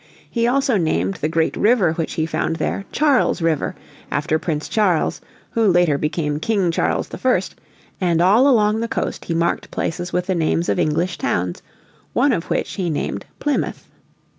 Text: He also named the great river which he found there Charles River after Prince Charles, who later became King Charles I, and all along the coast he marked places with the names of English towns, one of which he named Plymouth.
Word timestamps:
He 0.27 0.47
also 0.47 0.77
named 0.77 1.17
the 1.17 1.29
great 1.29 1.55
river 1.55 1.93
which 1.93 2.13
he 2.13 2.25
found 2.25 2.55
there 2.55 2.85
Charles 2.91 3.39
River 3.39 3.75
after 4.09 4.39
Prince 4.39 4.67
Charles, 4.67 5.21
who 5.51 5.67
later 5.67 5.99
became 5.99 6.39
King 6.39 6.71
Charles 6.71 7.07
I, 7.13 7.39
and 8.03 8.19
all 8.19 8.47
along 8.47 8.79
the 8.79 8.87
coast 8.87 9.25
he 9.25 9.35
marked 9.35 9.69
places 9.69 10.11
with 10.11 10.25
the 10.25 10.33
names 10.33 10.69
of 10.69 10.79
English 10.79 11.19
towns, 11.19 11.61
one 12.13 12.31
of 12.33 12.45
which 12.45 12.73
he 12.77 12.89
named 12.89 13.27
Plymouth. 13.39 13.87